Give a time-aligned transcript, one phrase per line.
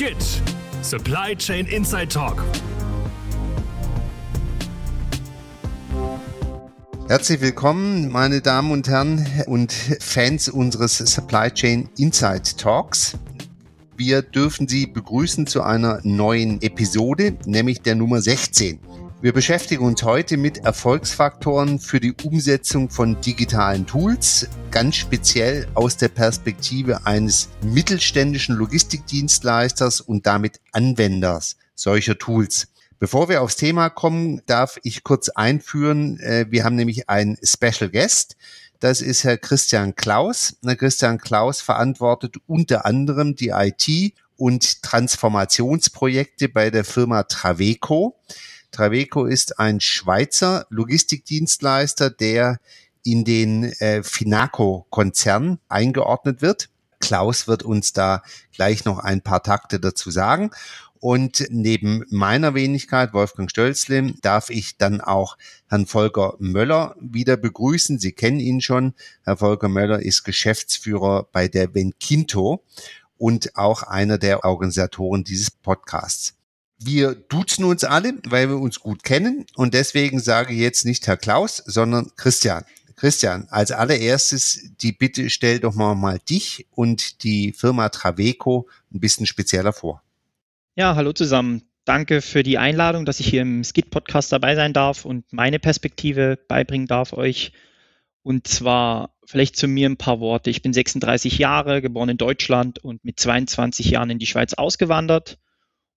[0.00, 0.40] GIT
[0.80, 2.42] Supply Chain Inside Talk.
[7.06, 13.18] Herzlich willkommen, meine Damen und Herren und Fans unseres Supply Chain Inside Talks.
[13.98, 18.78] Wir dürfen Sie begrüßen zu einer neuen Episode, nämlich der Nummer 16.
[19.22, 25.98] Wir beschäftigen uns heute mit Erfolgsfaktoren für die Umsetzung von digitalen Tools, ganz speziell aus
[25.98, 32.68] der Perspektive eines mittelständischen Logistikdienstleisters und damit Anwenders solcher Tools.
[32.98, 36.18] Bevor wir aufs Thema kommen, darf ich kurz einführen.
[36.20, 38.38] Äh, wir haben nämlich einen Special Guest.
[38.78, 40.56] Das ist Herr Christian Klaus.
[40.64, 48.16] Herr Christian Klaus verantwortet unter anderem die IT und Transformationsprojekte bei der Firma Traveco.
[48.70, 52.58] Traveco ist ein Schweizer Logistikdienstleister, der
[53.04, 56.68] in den äh, Finaco-Konzern eingeordnet wird.
[57.00, 58.22] Klaus wird uns da
[58.54, 60.50] gleich noch ein paar Takte dazu sagen.
[61.00, 67.98] Und neben meiner Wenigkeit, Wolfgang Stölzle, darf ich dann auch Herrn Volker Möller wieder begrüßen.
[67.98, 68.92] Sie kennen ihn schon.
[69.24, 72.62] Herr Volker Möller ist Geschäftsführer bei der Venkinto
[73.16, 76.34] und auch einer der Organisatoren dieses Podcasts.
[76.82, 79.44] Wir duzen uns alle, weil wir uns gut kennen.
[79.54, 82.64] Und deswegen sage ich jetzt nicht Herr Klaus, sondern Christian.
[82.96, 89.00] Christian, als allererstes die Bitte stell doch mal, mal dich und die Firma Traveco ein
[89.00, 90.02] bisschen spezieller vor.
[90.74, 91.62] Ja, hallo zusammen.
[91.84, 96.38] Danke für die Einladung, dass ich hier im Skit-Podcast dabei sein darf und meine Perspektive
[96.48, 97.52] beibringen darf euch.
[98.22, 100.50] Und zwar vielleicht zu mir ein paar Worte.
[100.50, 105.38] Ich bin 36 Jahre, geboren in Deutschland und mit 22 Jahren in die Schweiz ausgewandert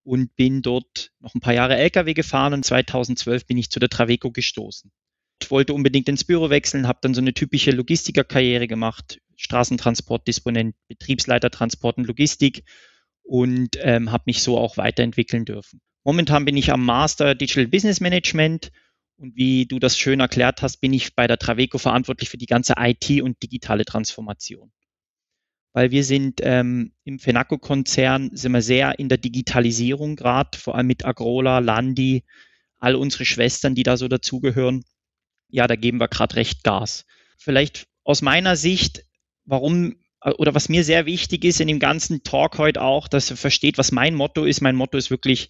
[0.04, 3.88] und bin dort noch ein paar Jahre LKW gefahren und 2012 bin ich zu der
[3.88, 4.92] Traveco gestoßen.
[5.42, 11.50] Ich wollte unbedingt ins Büro wechseln, habe dann so eine typische Logistikerkarriere gemacht, Straßentransportdisponent, Betriebsleiter
[11.50, 12.64] Transport und Logistik
[13.22, 15.80] und ähm, habe mich so auch weiterentwickeln dürfen.
[16.04, 18.70] Momentan bin ich am Master Digital Business Management
[19.16, 22.46] und wie du das schön erklärt hast, bin ich bei der Traveco verantwortlich für die
[22.46, 24.70] ganze IT und digitale Transformation
[25.74, 30.86] weil wir sind ähm, im Fenaco-Konzern sind wir sehr in der Digitalisierung gerade, vor allem
[30.86, 32.22] mit Agrola, Landi,
[32.78, 34.84] all unsere Schwestern, die da so dazugehören.
[35.48, 37.04] Ja, da geben wir gerade recht Gas.
[37.36, 39.04] Vielleicht aus meiner Sicht,
[39.44, 43.32] warum äh, oder was mir sehr wichtig ist in dem ganzen Talk heute auch, dass
[43.32, 44.60] ihr versteht, was mein Motto ist.
[44.60, 45.48] Mein Motto ist wirklich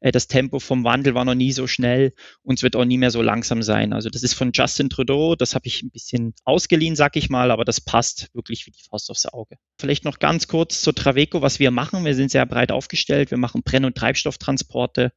[0.00, 2.12] das Tempo vom Wandel war noch nie so schnell
[2.42, 3.92] und es wird auch nie mehr so langsam sein.
[3.92, 7.50] Also das ist von Justin Trudeau, das habe ich ein bisschen ausgeliehen, sag ich mal,
[7.50, 9.56] aber das passt wirklich wie die Faust aufs Auge.
[9.78, 12.04] Vielleicht noch ganz kurz zur Traveco, was wir machen.
[12.04, 13.30] Wir sind sehr breit aufgestellt.
[13.30, 15.12] Wir machen Brenn- und Treibstofftransporte,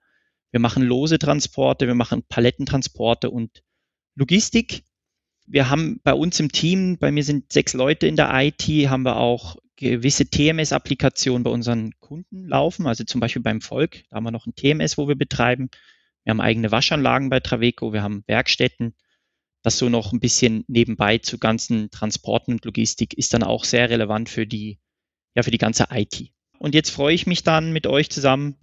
[0.52, 3.64] wir machen lose Transporte, wir machen Palettentransporte und
[4.16, 4.84] Logistik.
[5.46, 9.04] Wir haben bei uns im Team, bei mir sind sechs Leute in der IT, haben
[9.04, 14.26] wir auch gewisse TMS-Applikationen bei unseren Kunden laufen, also zum Beispiel beim Volk, da haben
[14.26, 15.70] wir noch ein TMS, wo wir betreiben.
[16.24, 18.94] Wir haben eigene Waschanlagen bei Traveco, wir haben Werkstätten.
[19.62, 23.90] Das so noch ein bisschen nebenbei zu ganzen Transporten und Logistik ist dann auch sehr
[23.90, 24.80] relevant für die,
[25.36, 26.32] ja, für die ganze IT.
[26.60, 28.58] Und jetzt freue ich mich dann mit euch zusammen,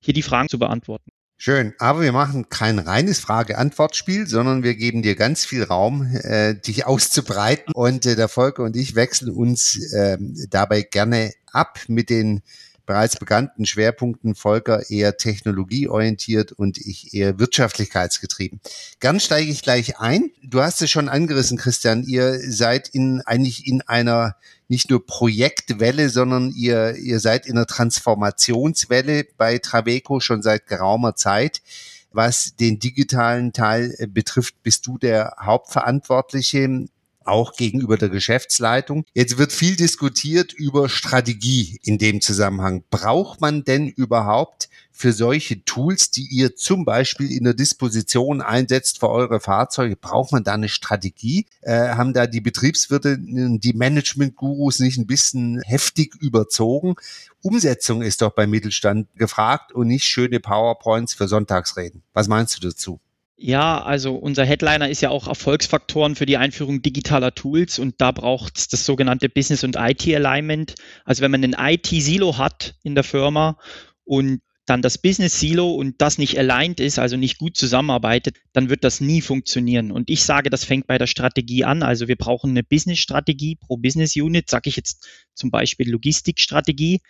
[0.00, 1.10] hier die Fragen zu beantworten.
[1.42, 6.54] Schön, aber wir machen kein reines Frage-Antwort-Spiel, sondern wir geben dir ganz viel Raum, äh,
[6.54, 7.72] dich auszubreiten.
[7.72, 10.18] Und äh, der Volker und ich wechseln uns äh,
[10.50, 12.42] dabei gerne ab mit den
[12.90, 18.60] bereits bekannten Schwerpunkten Volker eher technologieorientiert und ich eher wirtschaftlichkeitsgetrieben.
[18.98, 20.32] Gern steige ich gleich ein.
[20.42, 22.02] Du hast es schon angerissen, Christian.
[22.02, 24.34] Ihr seid in, eigentlich in einer
[24.66, 31.14] nicht nur Projektwelle, sondern ihr, ihr seid in einer Transformationswelle bei Traveco schon seit geraumer
[31.14, 31.62] Zeit.
[32.10, 36.88] Was den digitalen Teil betrifft, bist du der Hauptverantwortliche
[37.30, 39.04] auch gegenüber der Geschäftsleitung.
[39.14, 42.84] Jetzt wird viel diskutiert über Strategie in dem Zusammenhang.
[42.90, 44.68] Braucht man denn überhaupt
[45.00, 50.32] für solche Tools, die ihr zum Beispiel in der Disposition einsetzt für eure Fahrzeuge, braucht
[50.32, 51.46] man da eine Strategie?
[51.62, 56.96] Äh, haben da die Betriebswirte, die Management-Gurus nicht ein bisschen heftig überzogen?
[57.40, 62.02] Umsetzung ist doch beim Mittelstand gefragt und nicht schöne PowerPoints für Sonntagsreden.
[62.12, 63.00] Was meinst du dazu?
[63.42, 68.12] Ja, also unser Headliner ist ja auch Erfolgsfaktoren für die Einführung digitaler Tools und da
[68.12, 70.74] braucht es das sogenannte Business- und IT-Alignment.
[71.06, 73.58] Also wenn man ein IT-Silo hat in der Firma
[74.04, 78.84] und dann das Business-Silo und das nicht aligned ist, also nicht gut zusammenarbeitet, dann wird
[78.84, 79.90] das nie funktionieren.
[79.90, 81.82] Und ich sage, das fängt bei der Strategie an.
[81.82, 87.00] Also wir brauchen eine Business-Strategie pro Business-Unit, sage ich jetzt zum Beispiel Logistikstrategie.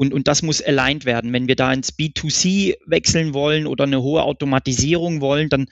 [0.00, 1.30] Und, und das muss aligned werden.
[1.34, 5.66] Wenn wir da ins B2C wechseln wollen oder eine hohe Automatisierung wollen, dann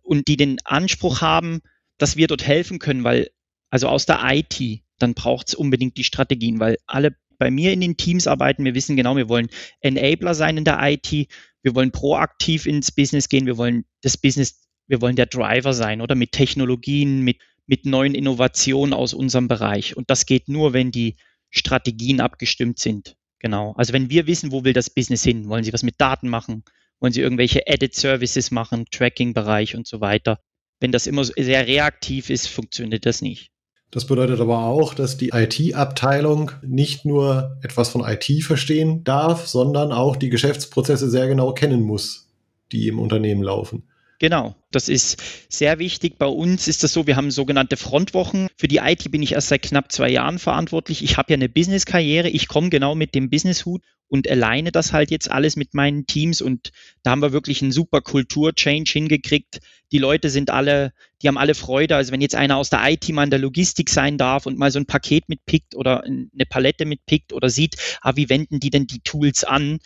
[0.00, 1.60] und die den Anspruch haben,
[1.98, 3.28] dass wir dort helfen können, weil,
[3.68, 7.82] also aus der IT, dann braucht es unbedingt die Strategien, weil alle bei mir in
[7.82, 11.28] den Teams arbeiten, wir wissen genau, wir wollen Enabler sein in der IT,
[11.60, 16.00] wir wollen proaktiv ins Business gehen, wir wollen das Business, wir wollen der Driver sein
[16.00, 17.36] oder mit Technologien, mit,
[17.66, 19.98] mit neuen Innovationen aus unserem Bereich.
[19.98, 21.16] Und das geht nur, wenn die
[21.50, 23.16] Strategien abgestimmt sind.
[23.40, 23.72] Genau.
[23.76, 26.62] Also wenn wir wissen, wo will das Business hin, wollen Sie was mit Daten machen,
[27.00, 30.38] wollen Sie irgendwelche Added Services machen, Tracking-Bereich und so weiter.
[30.78, 33.50] Wenn das immer sehr reaktiv ist, funktioniert das nicht.
[33.90, 39.90] Das bedeutet aber auch, dass die IT-Abteilung nicht nur etwas von IT verstehen darf, sondern
[39.90, 42.28] auch die Geschäftsprozesse sehr genau kennen muss,
[42.70, 43.89] die im Unternehmen laufen.
[44.20, 45.16] Genau, das ist
[45.48, 46.18] sehr wichtig.
[46.18, 48.48] Bei uns ist das so, wir haben sogenannte Frontwochen.
[48.58, 51.02] Für die IT bin ich erst seit knapp zwei Jahren verantwortlich.
[51.02, 52.28] Ich habe ja eine Business-Karriere.
[52.28, 56.42] Ich komme genau mit dem Business-Hut und alleine das halt jetzt alles mit meinen Teams.
[56.42, 56.70] Und
[57.02, 59.60] da haben wir wirklich einen super Kultur-Change hingekriegt.
[59.90, 61.96] Die Leute sind alle, die haben alle Freude.
[61.96, 64.70] Also wenn jetzt einer aus der IT mal in der Logistik sein darf und mal
[64.70, 68.86] so ein Paket mitpickt oder eine Palette mitpickt oder sieht, ah, wie wenden die denn
[68.86, 69.78] die Tools an,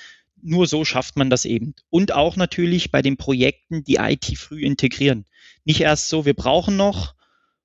[0.45, 1.75] nur so schafft man das eben.
[1.91, 5.25] Und auch natürlich bei den Projekten die IT früh integrieren.
[5.65, 7.15] Nicht erst so, wir brauchen noch,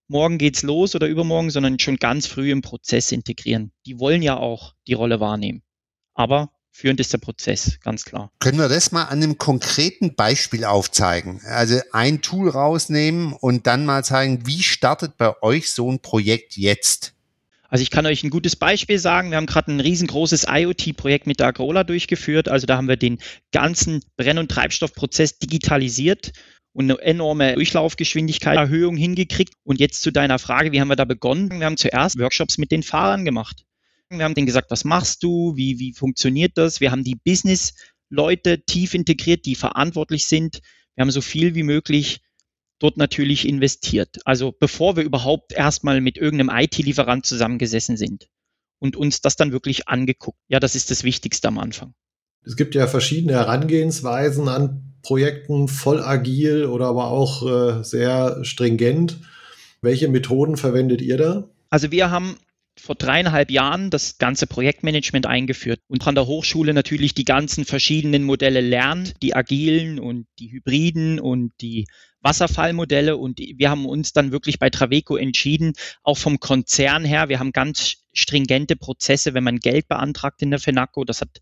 [0.08, 3.72] morgen geht's los oder übermorgen, sondern schon ganz früh im Prozess integrieren.
[3.86, 5.62] Die wollen ja auch die Rolle wahrnehmen.
[6.14, 8.32] Aber führend ist der Prozess, ganz klar.
[8.40, 11.42] Können wir das mal an einem konkreten Beispiel aufzeigen?
[11.46, 16.56] Also ein Tool rausnehmen und dann mal zeigen, wie startet bei euch so ein Projekt
[16.56, 17.14] jetzt?
[17.70, 19.30] Also ich kann euch ein gutes Beispiel sagen.
[19.30, 22.50] Wir haben gerade ein riesengroßes IoT-Projekt mit der Agrola durchgeführt.
[22.50, 23.20] Also da haben wir den
[23.52, 26.32] ganzen Brenn- und Treibstoffprozess digitalisiert
[26.74, 29.54] und eine enorme Durchlaufgeschwindigkeitserhöhung hingekriegt.
[29.64, 31.52] Und jetzt zu deiner Frage, wie haben wir da begonnen?
[31.52, 33.64] Wir haben zuerst Workshops mit den Fahrern gemacht.
[34.10, 35.56] Wir haben denen gesagt, was machst du?
[35.56, 36.82] Wie, wie funktioniert das?
[36.82, 40.62] Wir haben die Business-Leute tief integriert, die verantwortlich sind.
[40.96, 42.22] Wir haben so viel wie möglich
[42.80, 44.18] dort natürlich investiert.
[44.26, 48.28] Also bevor wir überhaupt erstmal mit irgendeinem IT-Lieferant zusammengesessen sind
[48.80, 50.40] und uns das dann wirklich angeguckt.
[50.48, 51.94] Ja, das ist das Wichtigste am Anfang.
[52.46, 59.20] Es gibt ja verschiedene Herangehensweisen an Projekten, voll agil oder aber auch äh, sehr stringent.
[59.82, 61.50] Welche Methoden verwendet ihr da?
[61.70, 62.38] Also wir haben
[62.80, 68.24] vor dreieinhalb Jahren das ganze Projektmanagement eingeführt und an der Hochschule natürlich die ganzen verschiedenen
[68.24, 71.86] Modelle lernt, die agilen und die hybriden und die
[72.22, 75.74] Wasserfallmodelle und wir haben uns dann wirklich bei Traveco entschieden,
[76.04, 80.60] auch vom Konzern her, wir haben ganz stringente Prozesse, wenn man Geld beantragt in der
[80.60, 81.40] FENACO, das hat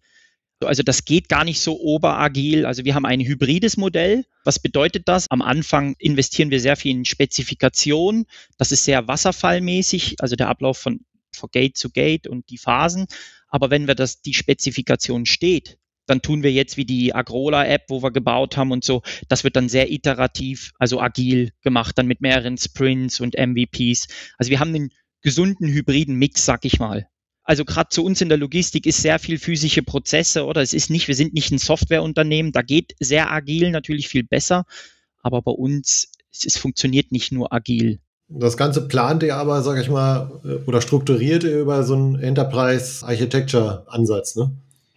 [0.65, 2.65] also das geht gar nicht so oberagil.
[2.65, 4.25] Also wir haben ein hybrides Modell.
[4.43, 5.29] Was bedeutet das?
[5.29, 8.25] Am Anfang investieren wir sehr viel in Spezifikation.
[8.57, 11.01] Das ist sehr wasserfallmäßig, also der Ablauf von,
[11.37, 13.05] von Gate zu Gate und die Phasen.
[13.47, 18.01] Aber wenn wir das, die Spezifikation steht, dann tun wir jetzt wie die Agrola-App, wo
[18.01, 19.03] wir gebaut haben und so.
[19.27, 24.07] Das wird dann sehr iterativ, also agil gemacht, dann mit mehreren Sprints und MVPs.
[24.37, 24.89] Also wir haben einen
[25.21, 27.07] gesunden hybriden Mix, sag ich mal.
[27.43, 30.61] Also gerade zu uns in der Logistik ist sehr viel physische Prozesse, oder?
[30.61, 34.65] Es ist nicht, wir sind nicht ein Softwareunternehmen, da geht sehr agil natürlich viel besser,
[35.23, 37.99] aber bei uns, es, es funktioniert nicht nur agil.
[38.29, 40.29] Das Ganze plant ihr aber, sag ich mal,
[40.65, 44.51] oder strukturiert ihr über so einen Enterprise Architecture Ansatz, ne?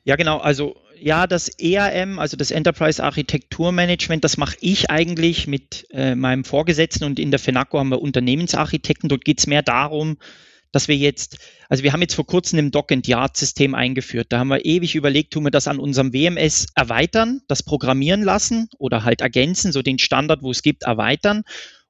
[0.04, 0.38] Ja, genau.
[0.38, 6.14] Also ja, das EAM, also das Enterprise Architektur Management, das mache ich eigentlich mit äh,
[6.14, 9.08] meinem Vorgesetzten und in der FENACO haben wir Unternehmensarchitekten.
[9.08, 10.18] Dort geht es mehr darum,
[10.72, 14.26] dass wir jetzt, also wir haben jetzt vor kurzem ein Dock-and-Yard-System eingeführt.
[14.30, 18.68] Da haben wir ewig überlegt, tun wir das an unserem WMS erweitern, das programmieren lassen
[18.78, 21.42] oder halt ergänzen, so den Standard, wo es gibt, erweitern.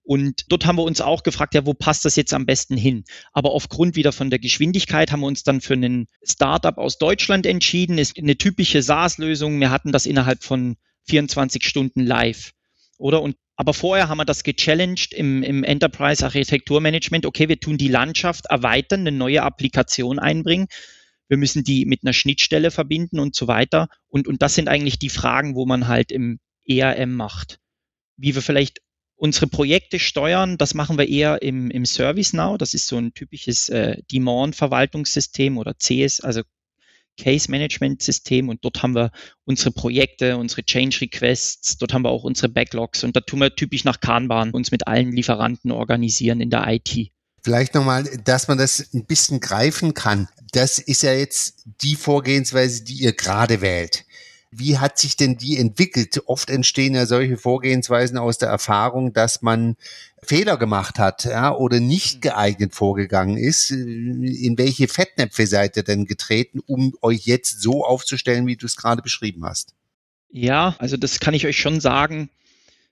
[0.02, 3.04] Und dort haben wir uns auch gefragt, ja, wo passt das jetzt am besten hin?
[3.32, 7.46] Aber aufgrund wieder von der Geschwindigkeit haben wir uns dann für einen Startup aus Deutschland
[7.46, 7.98] entschieden.
[7.98, 9.60] Ist eine typische SaaS-Lösung.
[9.60, 12.52] Wir hatten das innerhalb von 24 Stunden live.
[12.98, 13.22] Oder?
[13.22, 17.26] Und, aber vorher haben wir das gechallenged im, im Enterprise Architekturmanagement.
[17.26, 20.66] Okay, wir tun die Landschaft erweitern, eine neue Applikation einbringen.
[21.28, 23.88] Wir müssen die mit einer Schnittstelle verbinden und so weiter.
[24.08, 27.60] Und, und das sind eigentlich die Fragen, wo man halt im ERM macht.
[28.16, 28.80] Wie wir vielleicht
[29.22, 32.56] Unsere Projekte steuern, das machen wir eher im, im ServiceNow.
[32.56, 36.40] Das ist so ein typisches äh, Demand-Verwaltungssystem oder CS, also
[37.18, 39.10] Case Management System und dort haben wir
[39.44, 43.54] unsere Projekte, unsere Change Requests, dort haben wir auch unsere Backlogs und da tun wir
[43.54, 47.10] typisch nach Kanban uns mit allen Lieferanten organisieren in der IT.
[47.42, 50.28] Vielleicht nochmal, dass man das ein bisschen greifen kann.
[50.52, 54.06] Das ist ja jetzt die Vorgehensweise, die ihr gerade wählt.
[54.52, 56.22] Wie hat sich denn die entwickelt?
[56.26, 59.76] Oft entstehen ja solche Vorgehensweisen aus der Erfahrung, dass man
[60.22, 62.20] Fehler gemacht hat ja, oder nicht hm.
[62.22, 63.70] geeignet vorgegangen ist.
[63.70, 68.76] In welche Fettnäpfe seid ihr denn getreten, um euch jetzt so aufzustellen, wie du es
[68.76, 69.74] gerade beschrieben hast?
[70.30, 72.30] Ja, also das kann ich euch schon sagen.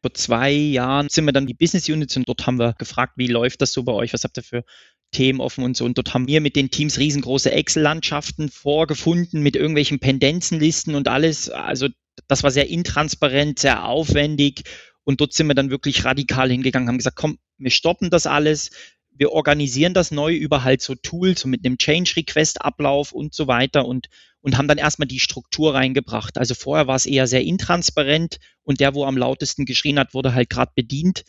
[0.00, 3.26] Vor zwei Jahren sind wir dann die Business Units und dort haben wir gefragt, wie
[3.26, 4.12] läuft das so bei euch?
[4.12, 4.64] Was habt ihr für
[5.10, 5.84] Themen offen und so.
[5.84, 11.50] Und dort haben wir mit den Teams riesengroße Excel-Landschaften vorgefunden mit irgendwelchen Pendenzenlisten und alles.
[11.50, 11.88] Also
[12.26, 14.62] das war sehr intransparent, sehr aufwendig.
[15.04, 18.70] Und dort sind wir dann wirklich radikal hingegangen, haben gesagt, komm, wir stoppen das alles,
[19.18, 23.86] wir organisieren das neu über halt so Tools, so mit einem Change-Request-Ablauf und so weiter
[23.86, 24.08] und,
[24.42, 26.38] und haben dann erstmal die Struktur reingebracht.
[26.38, 30.34] Also vorher war es eher sehr intransparent und der, wo am lautesten geschrien hat, wurde
[30.34, 31.24] halt gerade bedient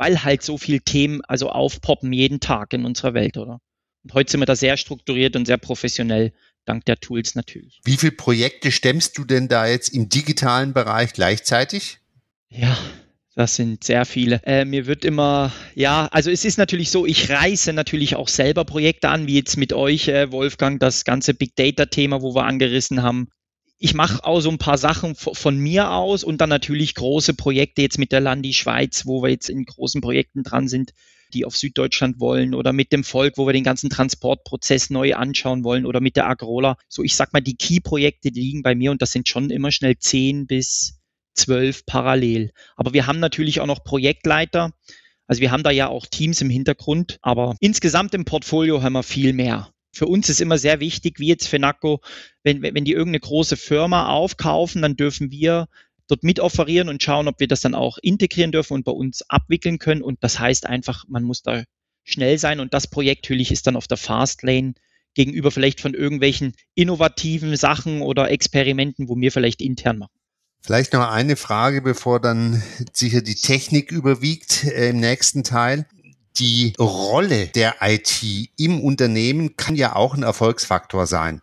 [0.00, 3.60] weil halt so viele Themen also aufpoppen jeden Tag in unserer Welt, oder?
[4.02, 6.32] Und heute sind wir da sehr strukturiert und sehr professionell,
[6.64, 7.80] dank der Tools natürlich.
[7.84, 11.98] Wie viele Projekte stemmst du denn da jetzt im digitalen Bereich gleichzeitig?
[12.48, 12.78] Ja,
[13.34, 14.40] das sind sehr viele.
[14.44, 18.64] Äh, mir wird immer, ja, also es ist natürlich so, ich reiße natürlich auch selber
[18.64, 23.02] Projekte an, wie jetzt mit euch, äh, Wolfgang, das ganze Big Data-Thema, wo wir angerissen
[23.02, 23.28] haben
[23.82, 27.80] ich mache auch so ein paar Sachen von mir aus und dann natürlich große Projekte
[27.80, 30.92] jetzt mit der Landi Schweiz, wo wir jetzt in großen Projekten dran sind,
[31.32, 35.64] die auf Süddeutschland wollen oder mit dem Volk, wo wir den ganzen Transportprozess neu anschauen
[35.64, 36.76] wollen oder mit der Agrola.
[36.88, 39.96] So, ich sag mal, die Key-Projekte, liegen bei mir und das sind schon immer schnell
[39.96, 41.00] zehn bis
[41.32, 42.52] zwölf parallel.
[42.76, 44.74] Aber wir haben natürlich auch noch Projektleiter.
[45.26, 49.04] Also wir haben da ja auch Teams im Hintergrund, aber insgesamt im Portfolio haben wir
[49.04, 52.00] viel mehr für uns ist immer sehr wichtig, wie jetzt Fenaco,
[52.42, 55.68] wenn, wenn die irgendeine große Firma aufkaufen, dann dürfen wir
[56.06, 59.22] dort mit offerieren und schauen, ob wir das dann auch integrieren dürfen und bei uns
[59.28, 60.02] abwickeln können.
[60.02, 61.64] Und das heißt einfach, man muss da
[62.04, 64.74] schnell sein und das Projekt natürlich ist dann auf der Fastlane
[65.14, 70.12] gegenüber vielleicht von irgendwelchen innovativen Sachen oder Experimenten, wo wir vielleicht intern machen.
[70.62, 75.86] Vielleicht noch eine Frage, bevor dann sicher die Technik überwiegt äh, im nächsten Teil
[76.38, 78.22] die Rolle der IT
[78.56, 81.42] im Unternehmen kann ja auch ein Erfolgsfaktor sein.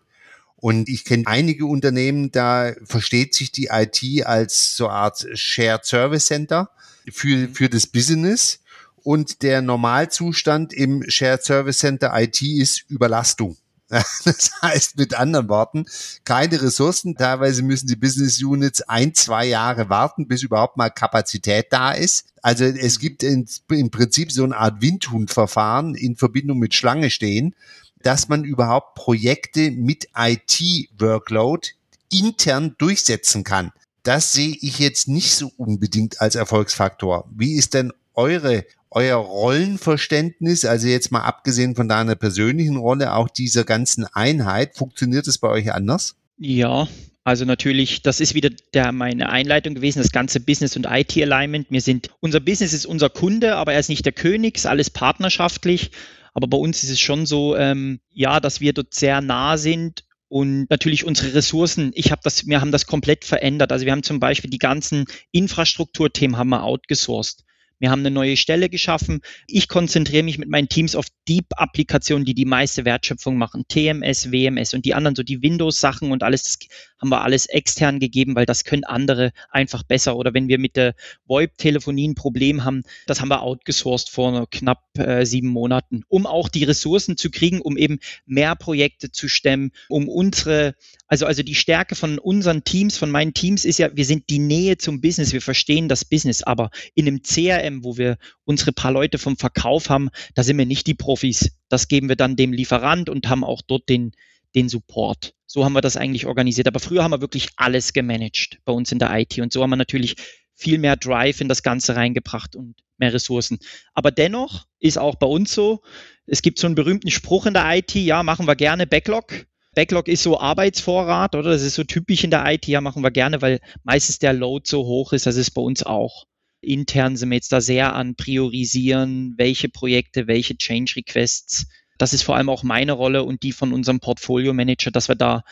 [0.56, 5.84] Und ich kenne einige Unternehmen, da versteht sich die IT als so eine Art Shared
[5.84, 6.70] Service Center
[7.10, 8.60] für, für das Business.
[8.96, 13.56] Und der Normalzustand im Shared Service Center IT ist Überlastung.
[14.24, 15.86] Das heißt mit anderen Worten,
[16.24, 17.16] keine Ressourcen.
[17.16, 22.26] Teilweise müssen die Business Units ein, zwei Jahre warten, bis überhaupt mal Kapazität da ist.
[22.42, 27.54] Also es gibt in, im Prinzip so eine Art Windhundverfahren in Verbindung mit Schlange stehen,
[28.02, 31.68] dass man überhaupt Projekte mit IT-Workload
[32.12, 33.72] intern durchsetzen kann.
[34.02, 37.28] Das sehe ich jetzt nicht so unbedingt als Erfolgsfaktor.
[37.34, 43.28] Wie ist denn eure euer Rollenverständnis, also jetzt mal abgesehen von deiner persönlichen Rolle, auch
[43.28, 46.16] dieser ganzen Einheit, funktioniert es bei euch anders?
[46.38, 46.88] Ja,
[47.24, 51.66] also natürlich, das ist wieder der, meine Einleitung gewesen, das ganze Business und IT-Alignment.
[51.70, 54.88] Wir sind, unser Business ist unser Kunde, aber er ist nicht der König, ist alles
[54.88, 55.90] partnerschaftlich.
[56.32, 60.04] Aber bei uns ist es schon so, ähm, ja, dass wir dort sehr nah sind
[60.28, 63.72] und natürlich unsere Ressourcen, ich habe das, wir haben das komplett verändert.
[63.72, 67.44] Also wir haben zum Beispiel die ganzen Infrastrukturthemen haben wir outgesourced.
[67.78, 69.20] Wir haben eine neue Stelle geschaffen.
[69.46, 73.64] Ich konzentriere mich mit meinen Teams auf Deep-Applikationen, die die meiste Wertschöpfung machen.
[73.68, 76.58] TMS, WMS und die anderen, so die Windows-Sachen und alles, das
[77.00, 80.16] haben wir alles extern gegeben, weil das können andere einfach besser.
[80.16, 80.94] Oder wenn wir mit der
[81.26, 86.48] VoIP-Telefonie ein Problem haben, das haben wir outgesourced vor knapp äh, sieben Monaten, um auch
[86.48, 90.74] die Ressourcen zu kriegen, um eben mehr Projekte zu stemmen, um unsere,
[91.06, 94.40] also, also die Stärke von unseren Teams, von meinen Teams ist ja, wir sind die
[94.40, 97.22] Nähe zum Business, wir verstehen das Business, aber in einem
[97.68, 101.50] CRM, wo wir unsere paar Leute vom Verkauf haben, da sind wir nicht die Profis.
[101.68, 104.12] Das geben wir dann dem Lieferant und haben auch dort den,
[104.54, 105.34] den Support.
[105.46, 106.66] So haben wir das eigentlich organisiert.
[106.66, 109.38] Aber früher haben wir wirklich alles gemanagt bei uns in der IT.
[109.38, 110.16] Und so haben wir natürlich
[110.54, 113.58] viel mehr Drive in das Ganze reingebracht und mehr Ressourcen.
[113.94, 115.82] Aber dennoch ist auch bei uns so,
[116.26, 119.46] es gibt so einen berühmten Spruch in der IT, ja, machen wir gerne Backlog.
[119.74, 121.50] Backlog ist so Arbeitsvorrat, oder?
[121.50, 124.64] Das ist so typisch in der IT, ja, machen wir gerne, weil meistens der Load
[124.66, 126.26] so hoch ist, das ist bei uns auch.
[126.60, 131.66] Intern sind wir jetzt da sehr an Priorisieren, welche Projekte, welche Change Requests
[131.98, 135.16] das ist vor allem auch meine Rolle und die von unserem Portfolio Manager, dass wir
[135.16, 135.42] da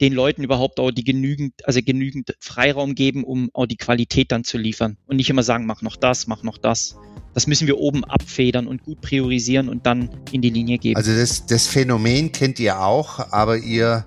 [0.00, 4.44] den Leuten überhaupt auch die genügend, also genügend Freiraum geben, um auch die Qualität dann
[4.44, 6.96] zu liefern und nicht immer sagen, mach noch das, mach noch das.
[7.34, 10.96] Das müssen wir oben abfedern und gut priorisieren und dann in die Linie geben.
[10.96, 14.06] Also das, das Phänomen kennt ihr auch, aber ihr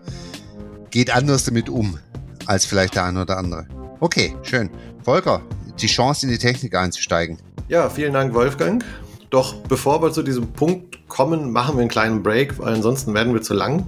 [0.89, 1.99] geht anders damit um
[2.47, 3.67] als vielleicht der eine oder andere.
[3.99, 4.71] Okay, schön.
[5.03, 5.45] Volker,
[5.79, 7.37] die Chance in die Technik einzusteigen.
[7.67, 8.83] Ja, vielen Dank, Wolfgang.
[9.29, 13.33] Doch bevor wir zu diesem Punkt kommen, machen wir einen kleinen Break, weil ansonsten werden
[13.33, 13.87] wir zu lang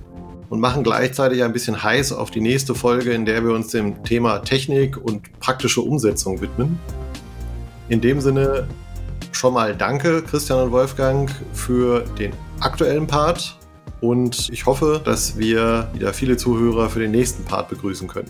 [0.50, 4.04] und machen gleichzeitig ein bisschen heiß auf die nächste Folge, in der wir uns dem
[4.04, 6.80] Thema Technik und praktische Umsetzung widmen.
[7.90, 8.68] In dem Sinne
[9.32, 13.58] schon mal danke, Christian und Wolfgang, für den aktuellen Part
[14.02, 18.30] und ich hoffe, dass wir wieder viele Zuhörer für den nächsten Part begrüßen können.